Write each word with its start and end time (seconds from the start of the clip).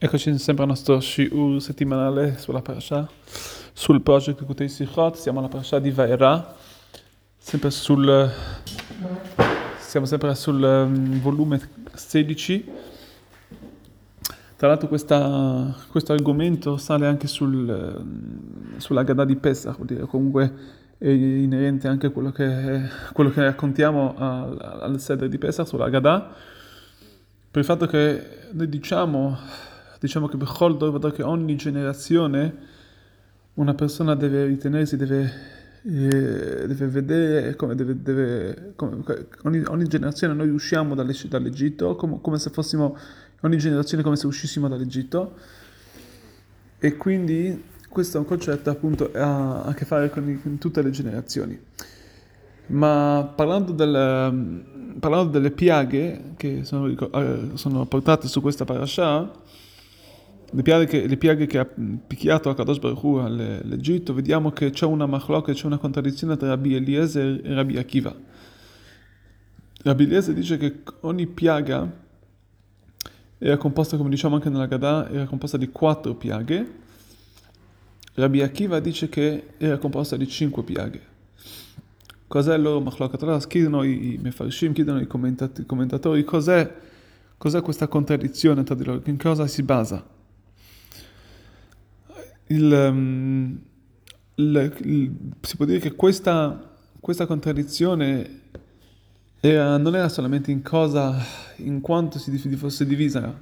Eccoci 0.00 0.38
sempre 0.38 0.62
al 0.62 0.68
nostro 0.68 1.00
shiur 1.00 1.60
settimanale 1.60 2.38
sulla 2.38 2.62
parasha, 2.62 3.08
sul 3.72 4.00
project 4.00 4.44
Kutei 4.44 4.68
Sichot, 4.68 5.16
siamo 5.16 5.40
alla 5.40 5.48
parasha 5.48 5.80
di 5.80 5.90
Vaera, 5.90 6.54
sempre 7.36 7.72
sul, 7.72 8.30
siamo 9.76 10.06
sempre 10.06 10.36
sul 10.36 10.62
um, 10.62 11.20
volume 11.20 11.60
16. 11.92 12.70
Tra 14.54 14.68
l'altro 14.68 14.86
questa, 14.86 15.74
questo 15.90 16.12
argomento 16.12 16.76
sale 16.76 17.08
anche 17.08 17.26
sul, 17.26 18.04
sulla 18.76 19.02
Gada 19.02 19.24
di 19.24 19.34
Pesach, 19.34 19.74
vuol 19.74 19.88
dire 19.88 20.06
comunque 20.06 20.54
è 20.96 21.08
inerente 21.08 21.88
anche 21.88 22.06
a 22.06 22.10
quello 22.10 22.30
che, 22.30 22.88
quello 23.12 23.30
che 23.30 23.42
raccontiamo 23.42 24.14
al, 24.16 24.78
al 24.80 25.00
sede 25.00 25.28
di 25.28 25.38
Pesach 25.38 25.66
sulla 25.66 25.88
Gada, 25.88 26.36
per 27.50 27.60
il 27.60 27.64
fatto 27.64 27.86
che 27.88 28.46
noi 28.52 28.68
diciamo 28.68 29.66
diciamo 29.98 30.28
che 30.28 30.36
Bechol 30.36 30.76
Dor 30.76 31.12
che 31.12 31.22
ogni 31.22 31.56
generazione 31.56 32.76
una 33.54 33.74
persona 33.74 34.14
deve 34.14 34.44
ritenersi, 34.46 34.96
deve, 34.96 35.32
eh, 35.82 36.66
deve 36.66 36.86
vedere, 36.86 37.56
come 37.56 37.74
deve, 37.74 38.00
deve 38.00 38.72
come, 38.76 39.02
ogni, 39.42 39.62
ogni, 39.66 39.86
generazione 39.86 40.34
noi 40.34 40.48
usciamo 40.48 40.94
dall'Egitto 40.94 41.96
come, 41.96 42.18
come, 42.20 42.38
se 42.38 42.50
fossimo, 42.50 42.96
ogni 43.40 43.58
generazione 43.58 44.02
come 44.02 44.16
se 44.16 44.26
uscissimo 44.26 44.68
dall'Egitto 44.68 45.34
e 46.78 46.96
quindi 46.96 47.64
questo 47.88 48.18
è 48.18 48.20
un 48.20 48.26
concetto 48.26 48.70
appunto 48.70 49.10
ha 49.12 49.62
a 49.64 49.74
che 49.74 49.84
fare 49.84 50.10
con, 50.10 50.40
con 50.40 50.58
tutte 50.58 50.82
le 50.82 50.90
generazioni. 50.90 51.58
Ma 52.66 53.32
parlando, 53.34 53.72
del, 53.72 54.98
parlando 55.00 55.30
delle 55.30 55.50
piaghe 55.50 56.34
che 56.36 56.64
sono, 56.64 56.86
eh, 56.86 57.50
sono 57.54 57.86
portate 57.86 58.28
su 58.28 58.40
questa 58.42 58.64
parasha, 58.64 59.30
le 60.50 60.62
piaghe 60.62 60.86
che, 60.86 61.06
le 61.06 61.16
piaghe 61.18 61.46
che 61.46 61.58
ha 61.58 61.66
picchiato 61.66 62.48
a 62.48 62.54
Kadosh 62.54 62.78
Baruch 62.78 63.02
Hu 63.02 63.14
all'Egitto, 63.16 64.14
vediamo 64.14 64.50
che 64.50 64.70
c'è 64.70 64.86
una 64.86 65.06
machloca, 65.06 65.52
c'è 65.52 65.66
una 65.66 65.76
contraddizione 65.76 66.36
tra 66.36 66.48
Rabbi 66.48 66.74
Eliezer 66.74 67.40
e 67.44 67.54
Rabbi 67.54 67.76
Akiva. 67.76 68.14
Rabbi 69.82 70.04
Eliezer 70.04 70.34
dice 70.34 70.56
che 70.56 70.82
ogni 71.00 71.26
piaga 71.26 72.06
era 73.36 73.56
composta, 73.58 73.96
come 73.98 74.08
diciamo 74.08 74.36
anche 74.36 74.48
nella 74.48 74.66
Gadà, 74.66 75.10
era 75.10 75.26
composta 75.26 75.58
di 75.58 75.68
quattro 75.68 76.14
piaghe. 76.14 76.86
Rabbi 78.14 78.40
Akiva 78.40 78.80
dice 78.80 79.08
che 79.10 79.48
era 79.58 79.76
composta 79.76 80.16
di 80.16 80.26
cinque 80.26 80.62
piaghe. 80.62 81.02
Cos'è 82.26 82.54
il 82.56 82.62
loro 82.62 82.80
machloca? 82.80 83.16
Tra 83.16 83.30
l'altro 83.30 83.48
chiedono 83.48 83.82
i 83.82 84.18
mefarshim, 84.20 84.72
chiedono 84.72 85.00
i 85.00 85.06
commentatori, 85.06 86.24
cos'è, 86.24 86.74
cos'è 87.36 87.60
questa 87.60 87.86
contraddizione 87.86 88.64
tra 88.64 88.74
di 88.74 88.84
loro, 88.84 89.02
in 89.04 89.18
cosa 89.18 89.46
si 89.46 89.62
basa? 89.62 90.16
Il, 92.48 92.72
um, 92.72 93.58
il, 94.36 94.72
il, 94.82 95.12
si 95.40 95.56
può 95.56 95.64
dire 95.64 95.78
che 95.78 95.94
questa, 95.94 96.76
questa 97.00 97.26
contraddizione 97.26 98.40
era, 99.40 99.76
non 99.76 99.94
era 99.94 100.08
solamente 100.08 100.50
in 100.50 100.62
cosa, 100.62 101.16
in 101.56 101.80
quanto 101.80 102.18
si 102.18 102.36
fosse 102.56 102.86
divisa, 102.86 103.40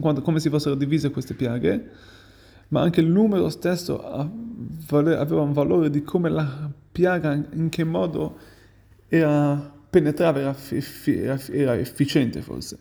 quanto, 0.00 0.22
come 0.22 0.40
si 0.40 0.48
fossero 0.48 0.74
divise 0.74 1.10
queste 1.10 1.34
piaghe, 1.34 1.90
ma 2.68 2.80
anche 2.80 3.00
il 3.00 3.06
numero 3.06 3.48
stesso 3.50 4.02
aveva 4.02 5.42
un 5.42 5.52
valore 5.52 5.90
di 5.90 6.02
come 6.02 6.30
la 6.30 6.70
piaga, 6.90 7.32
in 7.52 7.68
che 7.68 7.84
modo 7.84 8.36
era, 9.08 9.72
penetrava, 9.90 10.40
era, 10.40 11.40
era 11.50 11.78
efficiente 11.78 12.40
forse. 12.40 12.78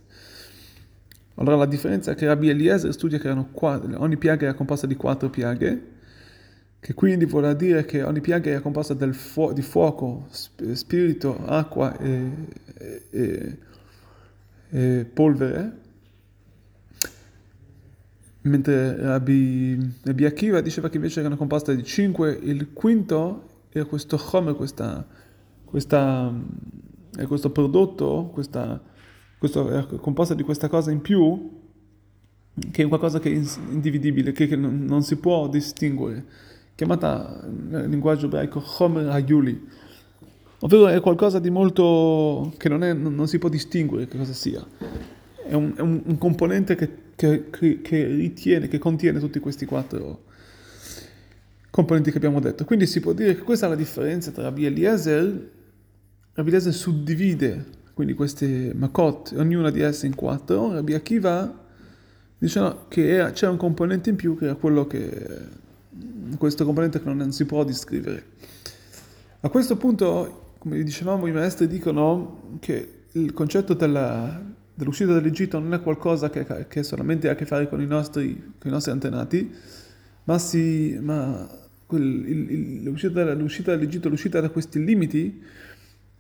Allora 1.35 1.55
la 1.55 1.65
differenza 1.65 2.11
è 2.11 2.15
che 2.15 2.27
Rabbi 2.27 2.49
Eliezer 2.49 2.93
studia 2.93 3.17
che 3.17 3.33
quattro, 3.51 3.99
ogni 4.01 4.17
piaga 4.17 4.45
era 4.45 4.53
composta 4.53 4.85
di 4.85 4.95
quattro 4.95 5.29
piaghe, 5.29 5.91
che 6.79 6.93
quindi 6.93 7.25
vuol 7.25 7.55
dire 7.55 7.85
che 7.85 8.03
ogni 8.03 8.21
piaga 8.21 8.51
era 8.51 8.59
composta 8.59 8.95
fu- 9.13 9.51
di 9.51 9.63
fuoco, 9.63 10.27
sp- 10.29 10.73
spirito, 10.73 11.43
acqua 11.45 11.97
e, 11.97 12.31
e, 13.09 13.57
e, 14.69 15.05
polvere, 15.11 15.77
mentre 18.41 18.95
Rabbi, 18.97 19.93
Rabbi 20.03 20.25
Akiva 20.25 20.61
diceva 20.61 20.89
che 20.89 20.97
invece 20.97 21.21
erano 21.21 21.37
composte 21.37 21.75
di 21.75 21.83
cinque, 21.83 22.31
il 22.31 22.73
quinto 22.73 23.49
era 23.69 23.85
questo 23.85 24.17
chomer, 24.17 24.53
questa, 24.53 25.03
questa, 25.65 26.31
questo 27.27 27.49
prodotto, 27.49 28.29
questa 28.31 28.91
questo, 29.43 29.69
è 29.69 29.97
composta 29.97 30.33
di 30.33 30.43
questa 30.43 30.69
cosa 30.69 30.89
in 30.89 31.01
più, 31.01 31.49
che 32.71 32.83
è 32.83 32.87
qualcosa 32.87 33.19
che 33.19 33.29
è 33.29 33.41
individibile, 33.71 34.31
che, 34.31 34.47
che 34.47 34.55
non, 34.55 35.03
si 35.03 35.17
può 35.17 35.49
distinguere, 35.49 36.23
chiamata 36.75 37.45
nel 37.45 37.89
linguaggio 37.89 38.27
ebraico 38.27 38.61
Chomer 38.61 39.09
Hayuli, 39.09 39.67
ovvero 40.59 40.87
è 40.87 41.01
qualcosa 41.01 41.39
di 41.39 41.49
molto 41.49 42.53
che 42.55 42.69
non, 42.69 42.85
è, 42.85 42.93
non 42.93 43.27
si 43.27 43.37
può 43.37 43.49
distinguere 43.49 44.07
che 44.07 44.17
cosa 44.17 44.31
sia. 44.31 44.65
È 45.45 45.55
un, 45.55 45.73
è 45.75 45.81
un, 45.81 46.01
un 46.05 46.17
componente 46.17 46.75
che, 46.75 46.89
che, 47.17 47.49
che, 47.49 48.05
ritiene, 48.05 48.69
che 48.69 48.77
contiene 48.77 49.19
tutti 49.19 49.39
questi 49.39 49.65
quattro 49.65 50.23
componenti 51.69 52.11
che 52.11 52.17
abbiamo 52.17 52.39
detto. 52.39 52.63
Quindi 52.63 52.85
si 52.85 53.01
può 53.01 53.11
dire 53.11 53.35
che 53.35 53.41
questa 53.41 53.65
è 53.65 53.69
la 53.69 53.75
differenza 53.75 54.31
tra 54.31 54.43
Rabbi 54.43 54.67
Eliezer. 54.67 55.51
Rabbi 56.31 56.47
Eliezer 56.47 56.73
suddivide 56.73 57.81
quindi 57.93 58.13
queste 58.13 58.73
makot, 58.73 59.33
ognuna 59.37 59.69
di 59.69 59.81
esse 59.81 60.07
in 60.07 60.15
quattro, 60.15 60.71
Rabbi 60.71 60.93
Akiva 60.93 61.61
dice 62.37 62.59
no, 62.59 62.85
che 62.87 63.07
era, 63.07 63.31
c'era 63.31 63.51
un 63.51 63.57
componente 63.57 64.09
in 64.09 64.15
più 64.15 64.37
che 64.37 64.45
era 64.45 64.55
quello 64.55 64.87
che, 64.87 65.27
questo 66.37 66.65
componente 66.65 67.01
che 67.01 67.13
non 67.13 67.31
si 67.31 67.45
può 67.45 67.63
descrivere. 67.63 68.31
A 69.41 69.49
questo 69.49 69.77
punto, 69.77 70.53
come 70.57 70.81
dicevamo, 70.83 71.27
i 71.27 71.31
maestri 71.31 71.67
dicono 71.67 72.57
che 72.59 73.03
il 73.11 73.33
concetto 73.33 73.73
della, 73.73 74.41
dell'uscita 74.73 75.13
dall'Egitto 75.13 75.59
non 75.59 75.73
è 75.73 75.81
qualcosa 75.81 76.29
che, 76.29 76.65
che, 76.67 76.83
solamente 76.83 77.29
ha 77.29 77.33
a 77.33 77.35
che 77.35 77.45
fare 77.45 77.69
con 77.69 77.79
i 77.81 77.85
nostri, 77.85 78.53
con 78.57 78.69
i 78.69 78.73
nostri 78.73 78.91
antenati, 78.91 79.53
ma, 80.23 80.39
si, 80.39 80.97
ma 81.01 81.47
quel, 81.85 82.01
il, 82.01 82.51
il, 82.51 82.83
l'uscita, 82.83 83.23
dall'Egitto, 83.73 84.09
l'uscita 84.09 84.41
da 84.41 84.49
questi 84.49 84.83
limiti, 84.83 85.41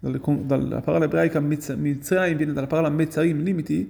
dalla 0.09 0.81
parola 0.81 1.05
ebraica 1.05 1.39
Mitzrayim 1.39 2.35
viene 2.35 2.51
dalla 2.51 2.67
parola 2.67 2.89
Mezzarim, 2.89 3.41
limiti, 3.41 3.89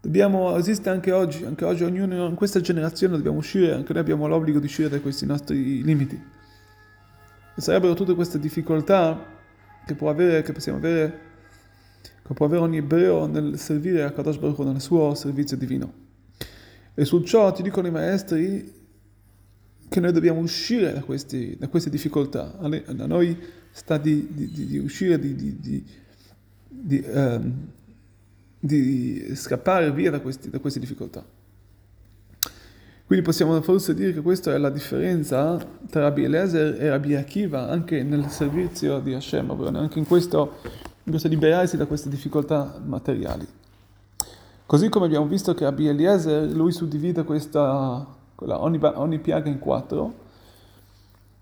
dobbiamo, 0.00 0.56
esiste 0.56 0.88
anche 0.88 1.10
oggi, 1.10 1.44
anche 1.44 1.64
oggi 1.64 1.82
ognuno 1.82 2.26
in 2.26 2.34
questa 2.36 2.60
generazione 2.60 3.16
dobbiamo 3.16 3.38
uscire, 3.38 3.72
anche 3.72 3.92
noi 3.92 4.02
abbiamo 4.02 4.28
l'obbligo 4.28 4.60
di 4.60 4.66
uscire 4.66 4.88
da 4.88 5.00
questi 5.00 5.26
nostri 5.26 5.82
limiti. 5.82 6.20
E 7.54 7.60
sarebbero 7.60 7.94
tutte 7.94 8.14
queste 8.14 8.38
difficoltà 8.38 9.26
che 9.84 9.94
può 9.94 10.10
avere, 10.10 10.42
che 10.42 10.52
possiamo 10.52 10.78
avere, 10.78 11.18
che 12.22 12.34
può 12.34 12.46
avere 12.46 12.62
ogni 12.62 12.76
ebreo 12.76 13.26
nel 13.26 13.58
servire 13.58 14.04
a 14.04 14.12
Kadosh 14.12 14.38
Baruch 14.38 14.58
nel 14.60 14.80
suo 14.80 15.14
servizio 15.14 15.56
divino. 15.56 15.92
E 16.94 17.04
su 17.04 17.20
ciò 17.22 17.50
ti 17.50 17.62
dicono 17.62 17.88
i 17.88 17.90
maestri 17.90 18.80
che 19.92 20.00
noi 20.00 20.12
dobbiamo 20.12 20.40
uscire 20.40 20.90
da, 20.90 21.02
questi, 21.02 21.54
da 21.58 21.68
queste 21.68 21.90
difficoltà. 21.90 22.56
A 22.58 23.06
noi 23.06 23.38
sta 23.70 23.98
di, 23.98 24.26
di, 24.30 24.66
di 24.66 24.78
uscire, 24.78 25.18
di, 25.18 25.84
um, 27.12 27.52
di, 28.58 29.32
scappare 29.34 29.92
via 29.92 30.10
da, 30.10 30.20
questi, 30.20 30.48
da 30.48 30.60
queste 30.60 30.80
difficoltà. 30.80 31.22
Quindi 33.04 33.22
possiamo 33.22 33.60
forse 33.60 33.92
dire 33.92 34.14
che 34.14 34.22
questa 34.22 34.54
è 34.54 34.56
la 34.56 34.70
differenza 34.70 35.58
tra 35.90 36.00
Rabbi 36.00 36.24
Eliezer 36.24 36.80
e 36.80 36.88
Rabbi 36.88 37.14
Akiva 37.14 37.68
anche 37.68 38.02
nel 38.02 38.30
servizio 38.30 38.98
di 39.00 39.12
Hashem, 39.12 39.50
anche 39.76 39.98
in 39.98 40.06
questo, 40.06 40.56
in 41.02 41.10
questo 41.10 41.28
liberarsi 41.28 41.76
da 41.76 41.84
queste 41.84 42.08
difficoltà 42.08 42.80
materiali. 42.82 43.46
Così 44.64 44.88
come 44.88 45.04
abbiamo 45.04 45.26
visto 45.26 45.52
che 45.52 45.64
Rabbi 45.64 45.88
Eliezer, 45.88 46.50
lui 46.50 46.72
suddivide 46.72 47.24
questa, 47.24 48.06
ogni, 48.46 48.78
ogni 48.82 49.18
piaga 49.18 49.48
in 49.48 49.58
quattro, 49.58 50.20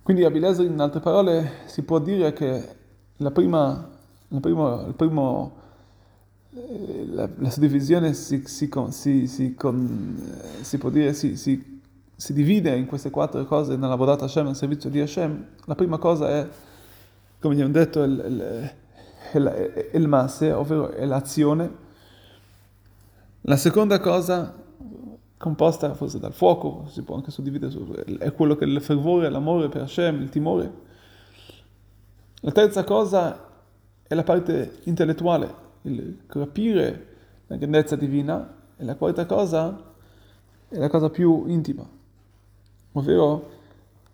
quindi 0.02 0.26
Abileser, 0.26 0.64
in 0.66 0.80
altre 0.80 0.98
parole, 0.98 1.50
si 1.66 1.82
può 1.82 2.00
dire 2.00 2.32
che 2.32 2.68
la 3.18 3.30
prima, 3.30 3.88
la 4.28 4.40
prima, 4.40 4.84
il 4.86 4.94
primo, 4.94 5.52
eh, 6.52 7.06
la, 7.10 7.28
la 7.36 7.50
suddivisione 7.50 8.14
si, 8.14 8.42
si, 8.46 8.68
si, 8.88 9.26
si, 9.28 9.56
si 10.62 10.78
può 10.78 10.90
dire, 10.90 11.12
si, 11.12 11.80
divide 12.30 12.74
in 12.76 12.86
queste 12.86 13.10
quattro 13.10 13.44
cose 13.44 13.76
nella 13.76 13.94
Vodat 13.94 14.22
Hashem, 14.22 14.46
nel 14.46 14.56
servizio 14.56 14.90
di 14.90 15.00
Hashem. 15.00 15.46
La 15.66 15.74
prima 15.76 15.98
cosa 15.98 16.28
è, 16.28 16.48
come 17.38 17.54
abbiamo 17.54 17.72
detto, 17.72 18.02
il, 18.02 18.24
il, 18.26 18.74
il, 19.34 19.90
il 19.92 20.08
masse, 20.08 20.50
ovvero 20.50 20.92
l'azione. 21.04 21.88
La 23.42 23.56
seconda 23.56 24.00
cosa 24.00 24.52
composta 25.40 25.94
forse 25.94 26.18
dal 26.18 26.34
fuoco, 26.34 26.84
si 26.88 27.00
può 27.00 27.16
anche 27.16 27.30
suddividere, 27.30 27.72
su, 27.72 27.90
è 27.94 28.30
quello 28.34 28.56
che 28.56 28.66
è 28.66 28.68
il 28.68 28.82
fervore, 28.82 29.30
l'amore 29.30 29.70
per 29.70 29.80
Hashem, 29.80 30.20
il 30.20 30.28
timore. 30.28 30.72
La 32.42 32.52
terza 32.52 32.84
cosa 32.84 33.48
è 34.02 34.14
la 34.14 34.22
parte 34.22 34.80
intellettuale, 34.84 35.54
il 35.82 36.24
capire 36.26 37.06
la 37.46 37.56
grandezza 37.56 37.96
divina, 37.96 38.54
e 38.76 38.84
la 38.84 38.96
quarta 38.96 39.24
cosa 39.24 39.82
è 40.68 40.76
la 40.76 40.90
cosa 40.90 41.08
più 41.08 41.46
intima, 41.46 41.88
ovvero 42.92 43.50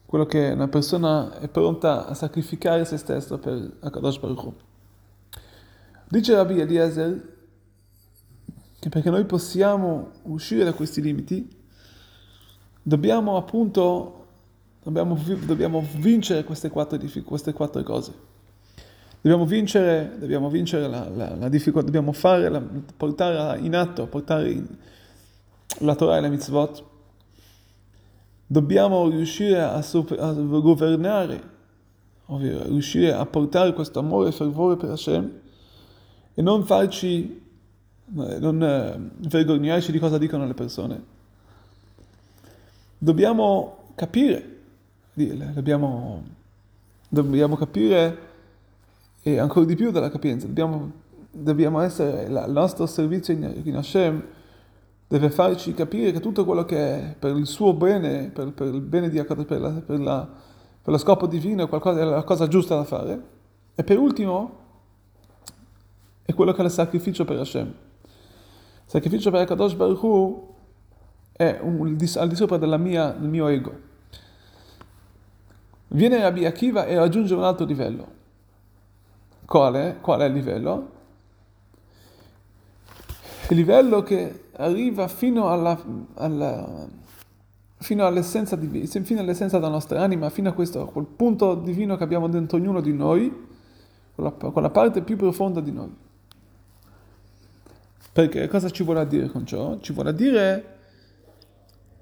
quello 0.07 0.27
che 0.27 0.51
una 0.51 0.69
persona 0.69 1.41
è 1.41 1.49
pronta 1.49 2.07
a 2.07 2.15
sacrificare 2.15 2.85
se 2.85 2.99
stesso 2.99 3.37
per 3.39 3.79
Akadosh 3.81 4.19
Baruch 4.21 4.45
Hu. 4.45 4.55
Dice 6.09 6.37
Rabbi 6.37 6.61
Eliezer 6.61 7.36
che 8.87 8.93
perché 8.93 9.11
noi 9.11 9.25
possiamo 9.25 10.13
uscire 10.23 10.63
da 10.63 10.73
questi 10.73 11.03
limiti, 11.03 11.49
dobbiamo 12.81 13.37
appunto 13.37 14.27
dobbiamo, 14.85 15.21
dobbiamo 15.45 15.85
vincere 15.97 16.45
queste 16.45 16.71
quattro, 16.71 16.97
queste 17.25 17.53
quattro 17.53 17.83
cose. 17.83 18.13
Dobbiamo 19.21 19.45
vincere, 19.45 20.15
dobbiamo 20.21 20.49
vincere 20.49 20.87
la, 20.87 21.09
la, 21.09 21.35
la 21.35 21.49
difficoltà, 21.49 21.87
dobbiamo 21.87 22.13
fare, 22.13 22.49
la, 22.49 22.63
portare 22.97 23.59
in 23.59 23.75
atto, 23.75 24.07
portare 24.07 24.51
in, 24.53 24.65
la 25.81 25.97
Torah 25.97 26.19
e 26.19 26.21
la 26.21 26.29
mitzvot. 26.29 26.85
Dobbiamo 28.47 29.09
riuscire 29.09 29.63
a, 29.63 29.79
a 29.79 30.33
governare, 30.33 31.43
ovvero 32.27 32.63
riuscire 32.69 33.13
a 33.13 33.27
portare 33.27 33.73
questo 33.73 33.99
amore 33.99 34.29
e 34.29 34.33
fervore 34.33 34.77
per 34.77 34.91
Hashem 34.91 35.41
e 36.35 36.43
non 36.43 36.65
farci, 36.65 37.46
non 38.09 38.63
eh, 38.63 39.11
vergognarci 39.29 39.91
di 39.91 39.99
cosa 39.99 40.19
dicono 40.19 40.47
le 40.47 40.55
persone. 40.55 41.15
Dobbiamo 42.99 43.91
capire, 43.95 44.59
dobbiamo, 45.13 46.23
dobbiamo 47.09 47.57
capire 47.57 48.19
e 49.23 49.39
ancora 49.39 49.67
di 49.67 49.75
più 49.75 49.91
della 49.91 50.09
capienza. 50.09 50.47
Dobbiamo, 50.47 50.93
dobbiamo 51.31 51.81
essere, 51.81 52.25
il 52.25 52.45
nostro 52.49 52.87
servizio 52.87 53.35
in, 53.35 53.75
Hashem 53.75 54.25
deve 55.09 55.31
farci 55.31 55.75
capire 55.75 56.13
che 56.13 56.21
tutto 56.21 56.45
quello 56.45 56.65
che 56.65 56.77
è 56.77 57.15
per 57.19 57.37
il 57.37 57.47
suo 57.47 57.73
bene, 57.75 58.31
per, 58.31 58.53
per 58.53 58.73
il 58.73 58.81
bene 58.81 59.09
di 59.09 59.23
per, 59.23 59.61
la, 59.61 59.71
per, 59.71 60.01
la, 60.01 60.29
per 60.83 60.93
lo 60.93 60.99
scopo 60.99 61.27
divino, 61.27 61.65
è, 61.65 61.69
qualcosa, 61.69 62.01
è 62.01 62.05
la 62.05 62.23
cosa 62.23 62.47
giusta 62.47 62.77
da 62.77 62.85
fare. 62.85 63.23
E 63.75 63.83
per 63.83 63.99
ultimo, 63.99 64.65
è 66.23 66.33
quello 66.33 66.53
che 66.53 66.63
è 66.63 66.65
il 66.65 66.71
sacrificio 66.71 67.25
per 67.25 67.39
Hashem. 67.39 67.75
Il 68.87 68.93
sacrificio 68.93 69.33
per 69.33 69.45
Kadosh 69.47 69.75
Baruch 69.75 70.03
Hu 70.05 70.55
è 71.33 71.59
un, 71.61 71.97
al 72.15 72.29
di 72.29 72.37
sopra 72.37 72.77
mia, 72.79 73.11
del 73.11 73.29
mio 73.29 73.49
ego. 73.49 73.75
Viene 75.89 76.21
Rabbi 76.21 76.45
Akiva 76.45 76.87
e 76.87 76.95
raggiunge 76.95 77.35
un 77.35 77.43
altro 77.43 77.67
livello. 77.67 78.07
Quale? 79.45 79.99
Qual 80.01 80.21
è 80.21 80.27
il 80.27 80.33
livello? 80.33 80.91
Il 83.49 83.57
livello 83.57 84.05
che 84.05 84.51
arriva 84.53 85.09
fino, 85.09 85.49
alla, 85.49 85.77
alla, 86.15 86.87
fino 87.79 88.07
all'essenza, 88.07 88.55
di, 88.55 88.87
fino 88.87 89.21
all'essenza 89.21 89.59
della 89.59 89.71
nostra 89.71 90.01
anima, 90.01 90.31
fino 90.31 90.49
a 90.49 90.53
questo, 90.53 90.87
quel 90.87 91.07
punto 91.07 91.57
divino 91.57 91.97
che 91.97 92.05
abbiamo 92.05 92.29
dentro 92.29 92.57
ognuno 92.57 92.81
di 92.81 92.93
noi, 92.93 93.47
quella, 94.15 94.31
quella 94.31 94.71
parte 94.71 95.03
più 95.03 95.17
profonda 95.17 95.61
di 95.61 95.73
noi. 95.73 96.05
Perché 98.17 98.49
cosa 98.49 98.71
ci 98.71 98.83
vuole 98.83 99.07
dire 99.07 99.27
con 99.27 99.45
ciò? 99.45 99.79
Ci 99.79 99.93
vuole 99.93 100.15
dire 100.15 100.77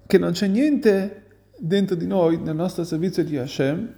che 0.06 0.16
non 0.16 0.30
c'è 0.30 0.46
niente 0.46 1.24
dentro 1.58 1.96
di 1.96 2.06
noi, 2.06 2.38
nel 2.38 2.54
nostro 2.54 2.84
servizio 2.84 3.24
di 3.24 3.36
Hashem, 3.36 3.94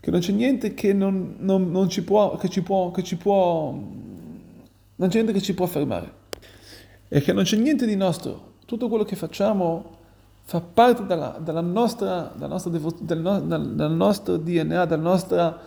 che 0.00 0.10
non 0.10 0.20
c'è 0.20 0.32
niente 0.32 0.72
che 0.72 0.94
non, 0.94 1.36
non, 1.40 1.70
non 1.70 1.90
ci 1.90 2.02
può, 2.02 2.38
che 2.38 2.48
ci 2.48 2.62
può, 2.62 2.90
che 2.92 3.02
ci 3.02 3.16
può, 3.16 3.72
non 3.72 5.08
c'è 5.08 5.14
niente 5.16 5.34
che 5.34 5.42
ci 5.42 5.52
può 5.52 5.66
fermare. 5.66 6.10
E 7.08 7.20
che 7.20 7.34
non 7.34 7.44
c'è 7.44 7.58
niente 7.58 7.84
di 7.84 7.94
nostro. 7.94 8.54
Tutto 8.64 8.88
quello 8.88 9.04
che 9.04 9.14
facciamo 9.14 9.98
fa 10.44 10.62
parte 10.62 11.04
dalla, 11.04 11.38
dalla 11.38 11.60
nostra, 11.60 12.32
dalla 12.34 12.54
nostra 12.54 12.70
devo, 12.70 12.90
del, 13.00 13.18
no, 13.20 13.38
dal, 13.38 13.92
nostro 13.92 14.38
DNA, 14.38 14.86
dal 14.86 15.00
nostra, 15.00 15.60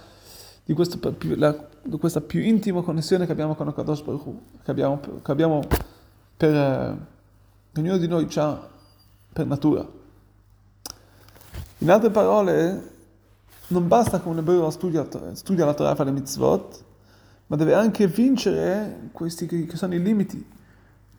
di, 0.66 0.74
questo, 0.74 0.98
la, 1.36 1.70
questa 2.00 2.22
più 2.22 2.42
intima 2.42 2.82
connessione 2.82 3.26
che 3.26 3.32
abbiamo 3.32 3.56
con 3.56 3.68
il 3.68 3.74
Kadosh 3.74 4.02
Baruch 4.02 4.26
Hu, 4.26 4.42
che 4.64 4.72
abbiamo, 4.72 5.00
che 5.00 5.32
abbiamo 5.32 5.62
per, 6.38 6.54
eh, 6.54 6.98
ognuno 7.80 7.98
di 7.98 8.08
noi 8.08 8.28
ha 8.36 8.70
per 9.34 9.46
natura. 9.46 9.88
In 11.80 11.90
altre 11.90 12.10
parole, 12.12 12.92
non 13.68 13.88
basta 13.88 14.22
che 14.22 14.28
un 14.28 14.38
ebreo 14.38 14.70
studia, 14.70 15.08
studia 15.34 15.66
la 15.66 15.74
Torah, 15.74 15.96
fa 15.96 16.04
le 16.04 16.12
mitzvot, 16.12 16.84
ma 17.48 17.56
deve 17.56 17.74
anche 17.74 18.08
vincere 18.08 19.10
questi 19.12 19.46
che, 19.46 19.66
che 19.66 19.76
sono 19.76 19.96
i 19.96 20.02
limiti, 20.02 20.46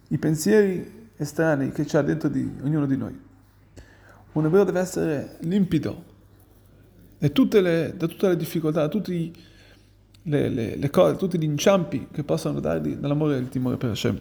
i 0.08 0.18
pensieri 0.18 1.10
estranei 1.16 1.72
che 1.72 1.84
c'è 1.84 2.02
dentro 2.02 2.28
di 2.28 2.50
ognuno 2.62 2.86
di 2.86 2.96
noi. 2.96 3.20
Un 4.32 4.46
ebreo 4.46 4.64
deve 4.64 4.80
essere 4.80 5.36
limpido 5.40 6.10
e 7.18 7.30
le, 7.60 7.94
da 7.96 8.06
tutte 8.06 8.28
le 8.28 8.36
difficoltà, 8.36 8.88
tutti, 8.88 9.32
le, 10.22 10.48
le, 10.48 10.76
le 10.76 10.90
cose, 10.90 11.16
tutti 11.16 11.38
gli 11.38 11.44
inciampi 11.44 12.08
che 12.12 12.24
possono 12.24 12.60
dargli 12.60 12.94
dall'amore 12.94 13.36
e 13.36 13.40
il 13.40 13.48
timore 13.48 13.76
per 13.76 13.90
Hashem. 13.90 14.20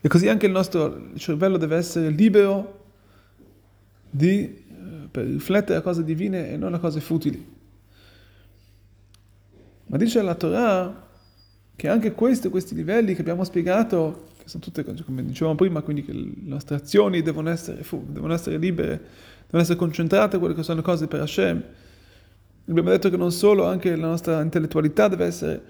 E 0.00 0.08
così 0.08 0.28
anche 0.28 0.46
il 0.46 0.52
nostro 0.52 1.16
cervello 1.16 1.56
deve 1.56 1.76
essere 1.76 2.10
libero 2.10 2.82
di 4.10 4.62
per 5.14 5.26
riflettere 5.26 5.78
a 5.78 5.80
cose 5.80 6.02
divine 6.02 6.50
e 6.50 6.56
non 6.56 6.74
a 6.74 6.80
cose 6.80 6.98
futili. 6.98 7.52
Ma 9.86 9.96
dice 9.96 10.20
la 10.22 10.34
Torah 10.34 11.06
che 11.76 11.88
anche 11.88 12.10
questi, 12.14 12.48
questi 12.48 12.74
livelli 12.74 13.14
che 13.14 13.20
abbiamo 13.20 13.44
spiegato, 13.44 14.26
che 14.42 14.48
sono 14.48 14.60
tutte, 14.60 14.82
come 15.04 15.24
dicevamo 15.24 15.54
prima, 15.54 15.82
quindi 15.82 16.04
che 16.04 16.12
le 16.12 16.32
nostre 16.42 16.74
azioni 16.74 17.22
devono 17.22 17.48
essere, 17.48 17.84
devono 18.08 18.32
essere 18.32 18.58
libere, 18.58 19.00
devono 19.44 19.62
essere 19.62 19.78
concentrate 19.78 20.38
quelle 20.38 20.54
che 20.54 20.64
sono 20.64 20.78
le 20.78 20.84
cose 20.84 21.06
per 21.06 21.20
Hashem. 21.20 21.62
Abbiamo 22.66 22.90
detto 22.90 23.10
che 23.10 23.16
non 23.16 23.30
solo, 23.30 23.66
anche 23.66 23.94
la 23.94 24.06
nostra 24.06 24.40
intellettualità 24.40 25.08
deve 25.08 25.26
essere... 25.26 25.62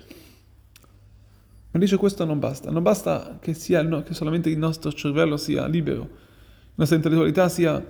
Ma 1.70 1.80
dice 1.80 1.96
questo 1.96 2.24
non 2.24 2.38
basta, 2.38 2.70
non 2.70 2.84
basta 2.84 3.38
che, 3.40 3.52
sia, 3.52 3.84
che 4.02 4.14
solamente 4.14 4.48
il 4.48 4.58
nostro 4.58 4.92
cervello 4.92 5.36
sia 5.36 5.66
libero, 5.66 6.02
la 6.02 6.74
nostra 6.76 6.96
intellettualità 6.96 7.48
sia 7.48 7.84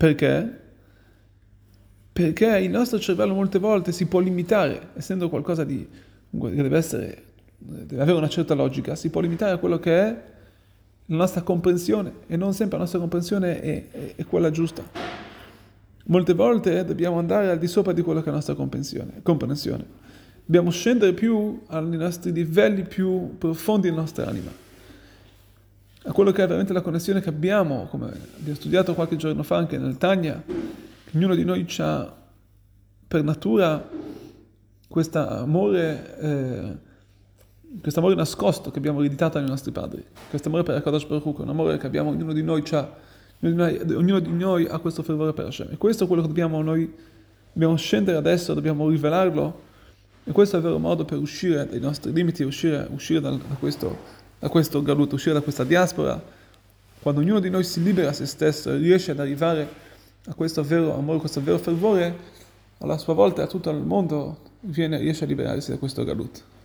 perché? 0.00 0.58
Perché 2.10 2.58
il 2.60 2.70
nostro 2.70 2.98
cervello 2.98 3.34
molte 3.34 3.58
volte 3.58 3.92
si 3.92 4.06
può 4.06 4.20
limitare, 4.20 4.88
essendo 4.94 5.28
qualcosa 5.28 5.62
di, 5.62 5.86
che 5.86 6.54
deve 6.54 6.78
essere, 6.78 7.24
deve 7.58 8.00
avere 8.00 8.16
una 8.16 8.30
certa 8.30 8.54
logica, 8.54 8.94
si 8.94 9.10
può 9.10 9.20
limitare 9.20 9.52
a 9.52 9.58
quello 9.58 9.78
che 9.78 10.00
è 10.00 10.22
la 11.04 11.16
nostra 11.16 11.42
comprensione 11.42 12.12
e 12.26 12.38
non 12.38 12.54
sempre 12.54 12.78
la 12.78 12.84
nostra 12.84 12.98
comprensione 12.98 13.60
è, 13.60 13.90
è, 13.90 14.14
è 14.16 14.24
quella 14.24 14.50
giusta. 14.50 15.09
Molte 16.10 16.34
volte 16.34 16.84
dobbiamo 16.84 17.18
andare 17.18 17.50
al 17.50 17.58
di 17.58 17.66
sopra 17.66 17.92
di 17.92 18.02
quello 18.02 18.20
che 18.20 18.26
è 18.26 18.28
la 18.30 18.36
nostra 18.36 18.54
comprensione. 18.54 19.22
Dobbiamo 20.44 20.70
scendere 20.70 21.12
più 21.12 21.62
ai 21.68 21.96
nostri 21.96 22.32
livelli 22.32 22.82
più 22.82 23.36
profondi 23.38 23.88
della 23.88 24.00
nostra 24.00 24.26
anima 24.26 24.68
a 26.04 26.12
quello 26.12 26.32
che 26.32 26.42
è 26.42 26.46
veramente 26.46 26.72
la 26.72 26.80
connessione 26.80 27.20
che 27.20 27.28
abbiamo, 27.28 27.86
come 27.90 28.06
abbiamo 28.38 28.54
studiato 28.54 28.94
qualche 28.94 29.16
giorno 29.16 29.42
fa 29.42 29.56
anche 29.56 29.76
nel 29.76 29.98
Tanya, 29.98 30.42
ognuno 31.14 31.34
di 31.34 31.44
noi 31.44 31.66
ha 31.78 32.16
per 33.06 33.22
natura 33.22 33.86
questo 34.88 35.18
amore, 35.28 36.18
eh, 36.18 36.76
questo 37.80 38.00
amore 38.00 38.14
nascosto 38.14 38.70
che 38.70 38.78
abbiamo 38.78 39.00
ereditato 39.00 39.38
dai 39.38 39.46
nostri 39.46 39.72
padri, 39.72 40.02
questo 40.30 40.48
amore 40.48 40.62
per 40.62 40.76
Akadosh 40.76 41.04
Baruch 41.04 41.26
Hu, 41.26 41.42
un 41.42 41.50
amore 41.50 41.76
che 41.76 41.86
abbiamo, 41.86 42.10
ognuno 42.10 42.32
di 42.32 42.42
noi 42.42 42.64
ha, 42.70 42.96
ognuno 43.40 44.18
di 44.18 44.30
noi 44.30 44.66
ha 44.66 44.78
questo 44.78 45.02
fervore 45.02 45.32
per 45.32 45.46
Hashem. 45.46 45.68
E 45.72 45.76
questo 45.76 46.04
è 46.04 46.06
quello 46.06 46.22
che 46.22 46.28
dobbiamo 46.28 46.62
noi, 46.62 46.92
dobbiamo 47.52 47.76
scendere 47.76 48.16
adesso, 48.16 48.54
dobbiamo 48.54 48.88
rivelarlo, 48.88 49.68
e 50.24 50.32
questo 50.32 50.56
è 50.56 50.58
il 50.58 50.64
vero 50.64 50.78
modo 50.78 51.04
per 51.04 51.18
uscire 51.18 51.66
dai 51.66 51.80
nostri 51.80 52.12
limiti, 52.12 52.42
uscire, 52.42 52.86
uscire 52.90 53.20
da, 53.20 53.30
da 53.30 53.54
questo 53.58 54.18
da 54.40 54.48
questo 54.48 54.82
galut, 54.82 55.12
uscire 55.12 55.34
da 55.34 55.42
questa 55.42 55.64
diaspora, 55.64 56.20
quando 57.02 57.20
ognuno 57.20 57.40
di 57.40 57.50
noi 57.50 57.62
si 57.62 57.82
libera 57.82 58.12
se 58.14 58.24
stesso 58.24 58.72
e 58.72 58.78
riesce 58.78 59.10
ad 59.10 59.20
arrivare 59.20 59.68
a 60.26 60.34
questo 60.34 60.64
vero 60.64 60.94
amore, 60.94 61.18
a 61.18 61.20
questo 61.20 61.42
vero 61.42 61.58
fervore, 61.58 62.16
alla 62.78 62.96
sua 62.96 63.12
volta 63.12 63.42
a 63.42 63.46
tutto 63.46 63.68
il 63.68 63.82
mondo 63.82 64.38
viene, 64.60 64.96
riesce 64.98 65.24
a 65.24 65.26
liberarsi 65.26 65.70
da 65.70 65.76
questo 65.76 66.04
galut. 66.04 66.42